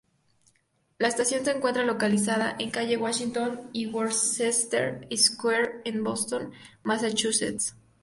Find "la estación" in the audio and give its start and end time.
0.97-1.45